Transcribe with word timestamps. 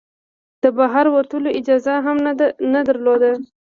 د 0.61 0.63
بهر 0.77 1.05
وتلو 1.15 1.49
اجازه 1.59 1.93
هم 2.05 2.17
نه 2.73 2.81
درلوده. 2.87 3.31